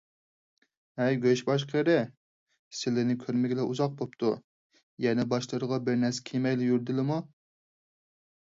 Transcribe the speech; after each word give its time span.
ھەي 1.01 1.17
گۆشباش 1.25 1.65
قېرى، 1.73 1.97
سىلىنى 2.79 3.17
كۆرمىگىلى 3.25 3.67
ئۇزاق 3.73 3.93
بوپتۇ. 4.01 4.33
يەنە 5.07 5.27
باشلىرىغا 5.35 5.81
بىرنەرسە 5.91 6.25
كىيمەيلا 6.31 6.71
يۈردىلىمۇ؟ 6.71 7.21